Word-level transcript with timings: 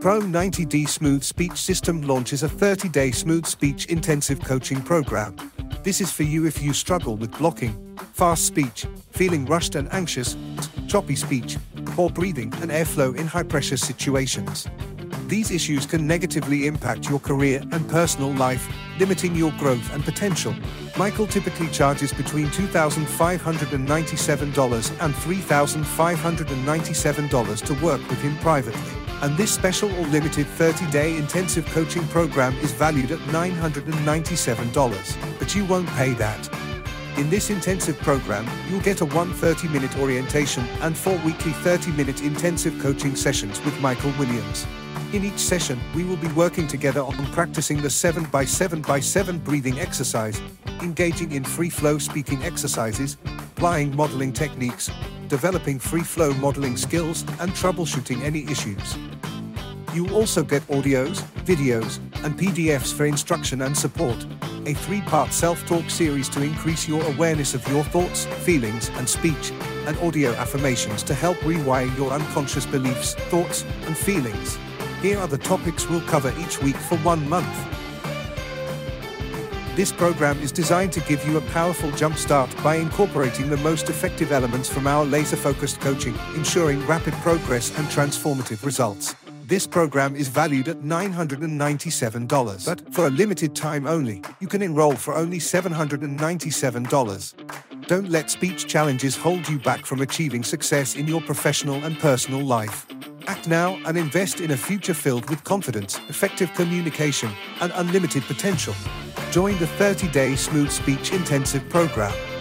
Pro 0.00 0.20
90D 0.20 0.88
Smooth 0.88 1.22
Speech 1.22 1.56
System 1.56 2.02
launches 2.02 2.42
a 2.42 2.48
30 2.48 2.88
day 2.90 3.10
smooth 3.10 3.46
speech 3.46 3.86
intensive 3.86 4.38
coaching 4.40 4.82
program. 4.82 5.34
This 5.82 6.02
is 6.02 6.12
for 6.12 6.22
you 6.22 6.46
if 6.46 6.62
you 6.62 6.74
struggle 6.74 7.16
with 7.16 7.36
blocking, 7.38 7.96
fast 8.12 8.44
speech, 8.44 8.86
feeling 9.10 9.46
rushed 9.46 9.74
and 9.74 9.90
anxious, 9.92 10.36
choppy 10.86 11.16
speech, 11.16 11.56
poor 11.86 12.10
breathing, 12.10 12.52
and 12.60 12.70
airflow 12.70 13.16
in 13.16 13.26
high 13.26 13.42
pressure 13.42 13.78
situations. 13.78 14.68
These 15.28 15.50
issues 15.50 15.86
can 15.86 16.06
negatively 16.06 16.66
impact 16.66 17.08
your 17.08 17.18
career 17.18 17.62
and 17.72 17.88
personal 17.88 18.34
life, 18.34 18.68
limiting 19.00 19.34
your 19.34 19.52
growth 19.52 19.94
and 19.94 20.04
potential. 20.04 20.54
Michael 20.98 21.26
typically 21.26 21.68
charges 21.68 22.12
between 22.12 22.48
$2,597 22.48 24.92
and 25.00 25.14
$3,597 25.14 27.64
to 27.64 27.74
work 27.84 28.06
with 28.08 28.20
him 28.20 28.36
privately. 28.38 28.95
And 29.22 29.36
this 29.36 29.50
special 29.50 29.92
or 29.94 30.06
limited 30.08 30.46
30 30.46 30.90
day 30.90 31.16
intensive 31.16 31.64
coaching 31.66 32.06
program 32.08 32.54
is 32.58 32.72
valued 32.72 33.10
at 33.10 33.18
$997. 33.20 35.38
But 35.38 35.54
you 35.54 35.64
won't 35.64 35.88
pay 35.90 36.12
that. 36.14 36.48
In 37.16 37.30
this 37.30 37.48
intensive 37.48 37.96
program, 38.00 38.46
you'll 38.68 38.82
get 38.82 39.00
a 39.00 39.06
130 39.06 39.68
minute 39.68 39.98
orientation 39.98 40.62
and 40.82 40.94
four 40.94 41.16
weekly 41.24 41.52
30 41.52 41.92
minute 41.92 42.20
intensive 42.20 42.78
coaching 42.78 43.16
sessions 43.16 43.64
with 43.64 43.80
Michael 43.80 44.12
Williams. 44.18 44.66
In 45.14 45.24
each 45.24 45.38
session, 45.38 45.80
we 45.94 46.04
will 46.04 46.18
be 46.18 46.28
working 46.28 46.68
together 46.68 47.00
on 47.00 47.14
practicing 47.32 47.80
the 47.80 47.88
7x7x7 47.88 49.42
breathing 49.42 49.80
exercise, 49.80 50.42
engaging 50.82 51.32
in 51.32 51.42
free 51.42 51.70
flow 51.70 51.96
speaking 51.96 52.44
exercises, 52.44 53.16
applying 53.24 53.96
modeling 53.96 54.32
techniques, 54.32 54.90
developing 55.28 55.78
free 55.78 56.02
flow 56.02 56.32
modeling 56.34 56.76
skills, 56.76 57.22
and 57.40 57.50
troubleshooting 57.52 58.22
any 58.22 58.44
issues. 58.50 58.96
You'll 59.96 60.14
also 60.14 60.44
get 60.44 60.60
audios, 60.68 61.22
videos, 61.46 62.00
and 62.22 62.38
PDFs 62.38 62.92
for 62.92 63.06
instruction 63.06 63.62
and 63.62 63.74
support. 63.74 64.26
A 64.66 64.74
three 64.74 65.00
part 65.00 65.32
self 65.32 65.64
talk 65.66 65.88
series 65.88 66.28
to 66.30 66.42
increase 66.42 66.86
your 66.86 67.02
awareness 67.04 67.54
of 67.54 67.66
your 67.68 67.82
thoughts, 67.82 68.26
feelings, 68.44 68.90
and 68.96 69.08
speech, 69.08 69.52
and 69.86 69.96
audio 70.00 70.32
affirmations 70.32 71.02
to 71.04 71.14
help 71.14 71.38
rewire 71.38 71.96
your 71.96 72.10
unconscious 72.10 72.66
beliefs, 72.66 73.14
thoughts, 73.30 73.64
and 73.86 73.96
feelings. 73.96 74.58
Here 75.00 75.18
are 75.18 75.26
the 75.26 75.38
topics 75.38 75.88
we'll 75.88 76.02
cover 76.02 76.30
each 76.40 76.60
week 76.60 76.76
for 76.76 76.98
one 76.98 77.26
month. 77.26 77.56
This 79.76 79.92
program 79.92 80.38
is 80.42 80.52
designed 80.52 80.92
to 80.92 81.00
give 81.00 81.26
you 81.26 81.38
a 81.38 81.52
powerful 81.52 81.88
jumpstart 81.92 82.50
by 82.62 82.74
incorporating 82.74 83.48
the 83.48 83.56
most 83.58 83.88
effective 83.88 84.30
elements 84.30 84.68
from 84.68 84.86
our 84.86 85.06
laser 85.06 85.36
focused 85.36 85.80
coaching, 85.80 86.14
ensuring 86.34 86.86
rapid 86.86 87.14
progress 87.14 87.74
and 87.78 87.88
transformative 87.88 88.62
results. 88.62 89.16
This 89.48 89.64
program 89.64 90.16
is 90.16 90.26
valued 90.26 90.66
at 90.66 90.78
$997, 90.78 92.66
but 92.66 92.92
for 92.92 93.06
a 93.06 93.10
limited 93.10 93.54
time 93.54 93.86
only, 93.86 94.20
you 94.40 94.48
can 94.48 94.60
enroll 94.60 94.96
for 94.96 95.14
only 95.14 95.38
$797. 95.38 97.86
Don't 97.86 98.08
let 98.08 98.28
speech 98.28 98.66
challenges 98.66 99.16
hold 99.16 99.48
you 99.48 99.60
back 99.60 99.86
from 99.86 100.00
achieving 100.00 100.42
success 100.42 100.96
in 100.96 101.06
your 101.06 101.20
professional 101.20 101.84
and 101.84 101.96
personal 102.00 102.40
life. 102.40 102.88
Act 103.28 103.46
now 103.46 103.78
and 103.86 103.96
invest 103.96 104.40
in 104.40 104.50
a 104.50 104.56
future 104.56 104.94
filled 104.94 105.30
with 105.30 105.44
confidence, 105.44 106.00
effective 106.08 106.52
communication, 106.54 107.30
and 107.60 107.70
unlimited 107.76 108.24
potential. 108.24 108.74
Join 109.30 109.56
the 109.58 109.68
30 109.68 110.08
day 110.08 110.34
Smooth 110.34 110.72
Speech 110.72 111.12
Intensive 111.12 111.68
program. 111.68 112.35